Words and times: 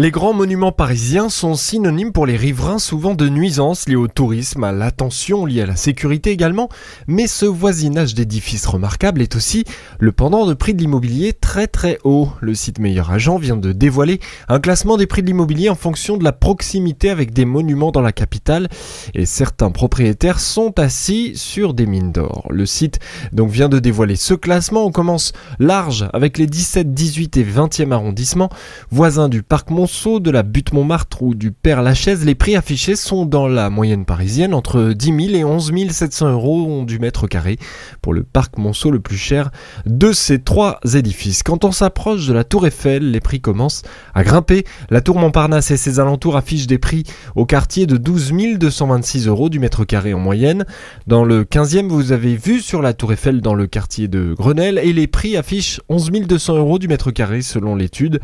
Les 0.00 0.12
grands 0.12 0.32
monuments 0.32 0.70
parisiens 0.70 1.28
sont 1.28 1.56
synonymes 1.56 2.12
pour 2.12 2.24
les 2.24 2.36
riverains 2.36 2.78
souvent 2.78 3.16
de 3.16 3.28
nuisances 3.28 3.88
liées 3.88 3.96
au 3.96 4.06
tourisme, 4.06 4.62
à 4.62 4.70
l'attention 4.70 5.44
liée 5.44 5.62
à 5.62 5.66
la 5.66 5.74
sécurité 5.74 6.30
également, 6.30 6.68
mais 7.08 7.26
ce 7.26 7.46
voisinage 7.46 8.14
d'édifices 8.14 8.66
remarquables 8.66 9.20
est 9.22 9.34
aussi 9.34 9.64
le 9.98 10.12
pendant 10.12 10.46
de 10.46 10.54
prix 10.54 10.72
de 10.74 10.78
l'immobilier 10.78 11.32
très 11.32 11.66
très 11.66 11.98
haut. 12.04 12.28
Le 12.40 12.54
site 12.54 12.78
Meilleur 12.78 13.10
Agent 13.10 13.38
vient 13.38 13.56
de 13.56 13.72
dévoiler 13.72 14.20
un 14.46 14.60
classement 14.60 14.96
des 14.98 15.08
prix 15.08 15.22
de 15.22 15.26
l'immobilier 15.26 15.68
en 15.68 15.74
fonction 15.74 16.16
de 16.16 16.22
la 16.22 16.30
proximité 16.30 17.10
avec 17.10 17.32
des 17.32 17.44
monuments 17.44 17.90
dans 17.90 18.00
la 18.00 18.12
capitale 18.12 18.68
et 19.14 19.26
certains 19.26 19.72
propriétaires 19.72 20.38
sont 20.38 20.78
assis 20.78 21.32
sur 21.34 21.74
des 21.74 21.86
mines 21.86 22.12
d'or. 22.12 22.46
Le 22.50 22.66
site 22.66 23.00
donc 23.32 23.50
vient 23.50 23.68
de 23.68 23.80
dévoiler 23.80 24.14
ce 24.14 24.34
classement. 24.34 24.86
On 24.86 24.92
commence 24.92 25.32
large 25.58 26.08
avec 26.12 26.38
les 26.38 26.46
17, 26.46 26.94
18 26.94 27.36
et 27.36 27.44
20e 27.44 27.90
arrondissements, 27.90 28.50
voisins 28.92 29.28
du 29.28 29.42
parc 29.42 29.70
Mont 29.70 29.87
de 29.88 30.30
la 30.30 30.42
butte 30.42 30.74
Montmartre 30.74 31.22
ou 31.22 31.34
du 31.34 31.50
Père 31.50 31.80
Lachaise, 31.80 32.26
les 32.26 32.34
prix 32.34 32.56
affichés 32.56 32.94
sont 32.94 33.24
dans 33.24 33.48
la 33.48 33.70
moyenne 33.70 34.04
parisienne 34.04 34.52
entre 34.52 34.92
10 34.92 35.06
000 35.06 35.18
et 35.34 35.44
11 35.44 35.72
700 35.90 36.32
euros 36.32 36.84
du 36.84 36.98
mètre 36.98 37.26
carré 37.26 37.56
pour 38.02 38.12
le 38.12 38.22
parc 38.22 38.58
Monceau 38.58 38.90
le 38.90 39.00
plus 39.00 39.16
cher 39.16 39.50
de 39.86 40.12
ces 40.12 40.40
trois 40.40 40.78
édifices. 40.94 41.42
Quand 41.42 41.64
on 41.64 41.72
s'approche 41.72 42.26
de 42.26 42.34
la 42.34 42.44
Tour 42.44 42.66
Eiffel, 42.66 43.10
les 43.10 43.20
prix 43.20 43.40
commencent 43.40 43.82
à 44.14 44.24
grimper. 44.24 44.64
La 44.90 45.00
Tour 45.00 45.18
Montparnasse 45.18 45.70
et 45.70 45.78
ses 45.78 46.00
alentours 46.00 46.36
affichent 46.36 46.66
des 46.66 46.78
prix 46.78 47.04
au 47.34 47.46
quartier 47.46 47.86
de 47.86 47.96
12 47.96 48.58
226 48.58 49.26
euros 49.26 49.48
du 49.48 49.58
mètre 49.58 49.84
carré 49.84 50.12
en 50.12 50.18
moyenne. 50.18 50.66
Dans 51.06 51.24
le 51.24 51.44
15e, 51.44 51.88
vous 51.88 52.12
avez 52.12 52.36
vu 52.36 52.60
sur 52.60 52.82
la 52.82 52.92
Tour 52.92 53.14
Eiffel 53.14 53.40
dans 53.40 53.54
le 53.54 53.66
quartier 53.66 54.06
de 54.06 54.34
Grenelle 54.34 54.78
et 54.82 54.92
les 54.92 55.06
prix 55.06 55.38
affichent 55.38 55.80
11 55.88 56.10
200 56.10 56.58
euros 56.58 56.78
du 56.78 56.88
mètre 56.88 57.10
carré 57.10 57.40
selon 57.40 57.74
l'étude. 57.74 58.20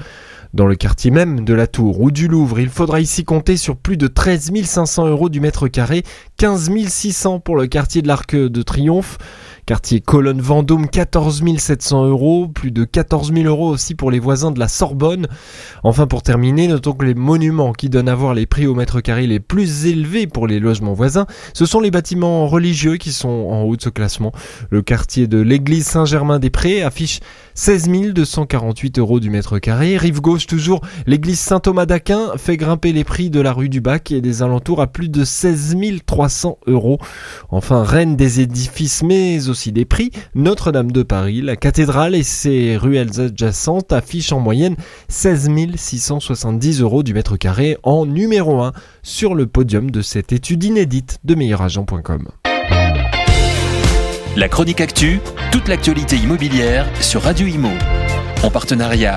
Dans 0.54 0.68
le 0.68 0.76
quartier 0.76 1.10
même 1.10 1.44
de 1.44 1.52
la 1.52 1.66
Tour 1.66 2.00
ou 2.00 2.12
du 2.12 2.28
Louvre, 2.28 2.60
il 2.60 2.68
faudra 2.68 3.00
ici 3.00 3.24
compter 3.24 3.56
sur 3.56 3.76
plus 3.76 3.96
de 3.96 4.06
13 4.06 4.52
500 4.62 5.08
euros 5.08 5.28
du 5.28 5.40
mètre 5.40 5.66
carré, 5.66 6.04
15 6.36 6.70
600 6.86 7.40
pour 7.40 7.56
le 7.56 7.66
quartier 7.66 8.02
de 8.02 8.06
l'Arc 8.06 8.36
de 8.36 8.62
Triomphe. 8.62 9.18
Quartier 9.66 10.00
Colonne 10.00 10.42
Vendôme, 10.42 10.88
14 10.88 11.42
700 11.56 12.04
euros, 12.04 12.48
plus 12.48 12.70
de 12.70 12.84
14 12.84 13.32
000 13.32 13.46
euros 13.46 13.70
aussi 13.70 13.94
pour 13.94 14.10
les 14.10 14.18
voisins 14.18 14.50
de 14.50 14.58
la 14.58 14.68
Sorbonne. 14.68 15.26
Enfin, 15.84 16.06
pour 16.06 16.22
terminer, 16.22 16.68
notons 16.68 16.92
que 16.92 17.06
les 17.06 17.14
monuments 17.14 17.72
qui 17.72 17.88
donnent 17.88 18.10
à 18.10 18.14
voir 18.14 18.34
les 18.34 18.44
prix 18.44 18.66
au 18.66 18.74
mètre 18.74 19.00
carré 19.00 19.26
les 19.26 19.40
plus 19.40 19.86
élevés 19.86 20.26
pour 20.26 20.46
les 20.46 20.60
logements 20.60 20.92
voisins, 20.92 21.24
ce 21.54 21.64
sont 21.64 21.80
les 21.80 21.90
bâtiments 21.90 22.46
religieux 22.46 22.98
qui 22.98 23.10
sont 23.10 23.28
en 23.28 23.62
haut 23.62 23.76
de 23.76 23.80
ce 23.80 23.88
classement. 23.88 24.32
Le 24.68 24.82
quartier 24.82 25.28
de 25.28 25.38
l'église 25.38 25.86
Saint-Germain-des-Prés 25.86 26.82
affiche 26.82 27.20
16 27.54 28.12
248 28.12 28.98
euros 28.98 29.18
du 29.18 29.30
mètre 29.30 29.58
carré. 29.60 29.96
Rive 29.96 30.20
gauche 30.20 30.46
toujours, 30.46 30.82
l'église 31.06 31.40
Saint-Thomas 31.40 31.86
d'Aquin 31.86 32.32
fait 32.36 32.58
grimper 32.58 32.92
les 32.92 33.04
prix 33.04 33.30
de 33.30 33.40
la 33.40 33.54
rue 33.54 33.70
du 33.70 33.80
Bac 33.80 34.12
et 34.12 34.20
des 34.20 34.42
alentours 34.42 34.82
à 34.82 34.88
plus 34.88 35.08
de 35.08 35.24
16 35.24 35.76
300 36.04 36.58
euros. 36.66 36.98
Enfin, 37.48 37.82
reine 37.82 38.16
des 38.16 38.40
édifices 38.40 39.02
mais 39.02 39.48
aussi 39.54 39.70
des 39.70 39.84
prix, 39.84 40.10
Notre-Dame 40.34 40.90
de 40.90 41.04
Paris, 41.04 41.40
la 41.40 41.54
cathédrale 41.54 42.16
et 42.16 42.24
ses 42.24 42.76
ruelles 42.76 43.20
adjacentes 43.20 43.92
affichent 43.92 44.32
en 44.32 44.40
moyenne 44.40 44.74
16 45.06 45.48
670 45.76 46.80
euros 46.80 47.04
du 47.04 47.14
mètre 47.14 47.36
carré 47.36 47.78
en 47.84 48.04
numéro 48.04 48.62
1 48.62 48.72
sur 49.04 49.36
le 49.36 49.46
podium 49.46 49.92
de 49.92 50.02
cette 50.02 50.32
étude 50.32 50.64
inédite 50.64 51.18
de 51.22 51.36
meilleuragent.com. 51.36 52.30
La 54.36 54.48
chronique 54.48 54.80
actu, 54.80 55.20
toute 55.52 55.68
l'actualité 55.68 56.16
immobilière 56.16 56.88
sur 57.00 57.22
Radio 57.22 57.46
Imo. 57.46 57.70
En 58.42 58.50
partenariat 58.50 59.12